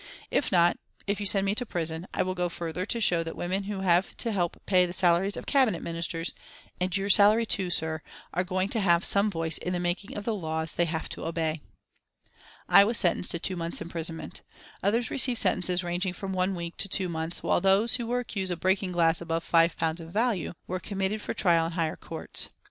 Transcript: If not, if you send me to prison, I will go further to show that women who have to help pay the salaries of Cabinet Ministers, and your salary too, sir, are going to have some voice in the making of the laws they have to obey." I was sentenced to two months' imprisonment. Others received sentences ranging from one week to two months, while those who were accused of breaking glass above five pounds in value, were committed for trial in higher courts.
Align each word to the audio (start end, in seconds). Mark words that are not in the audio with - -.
If 0.31 0.51
not, 0.51 0.77
if 1.05 1.19
you 1.19 1.27
send 1.27 1.45
me 1.45 1.53
to 1.53 1.63
prison, 1.63 2.07
I 2.11 2.23
will 2.23 2.33
go 2.33 2.49
further 2.49 2.87
to 2.87 2.99
show 2.99 3.21
that 3.21 3.35
women 3.35 3.65
who 3.65 3.81
have 3.81 4.17
to 4.17 4.31
help 4.31 4.59
pay 4.65 4.87
the 4.87 4.93
salaries 4.93 5.37
of 5.37 5.45
Cabinet 5.45 5.83
Ministers, 5.83 6.33
and 6.79 6.97
your 6.97 7.07
salary 7.07 7.45
too, 7.45 7.69
sir, 7.69 8.01
are 8.33 8.43
going 8.43 8.67
to 8.69 8.79
have 8.79 9.05
some 9.05 9.29
voice 9.29 9.59
in 9.59 9.73
the 9.73 9.79
making 9.79 10.17
of 10.17 10.25
the 10.25 10.33
laws 10.33 10.73
they 10.73 10.85
have 10.85 11.07
to 11.09 11.23
obey." 11.27 11.61
I 12.67 12.83
was 12.83 12.97
sentenced 12.97 13.29
to 13.33 13.39
two 13.39 13.55
months' 13.55 13.79
imprisonment. 13.79 14.41
Others 14.81 15.11
received 15.11 15.37
sentences 15.39 15.83
ranging 15.83 16.13
from 16.13 16.33
one 16.33 16.55
week 16.55 16.77
to 16.77 16.89
two 16.89 17.07
months, 17.07 17.43
while 17.43 17.61
those 17.61 17.97
who 17.97 18.07
were 18.07 18.21
accused 18.21 18.51
of 18.51 18.59
breaking 18.59 18.93
glass 18.93 19.21
above 19.21 19.43
five 19.43 19.77
pounds 19.77 20.01
in 20.01 20.11
value, 20.11 20.53
were 20.65 20.79
committed 20.79 21.21
for 21.21 21.35
trial 21.35 21.67
in 21.67 21.73
higher 21.73 21.95
courts. 21.95 22.49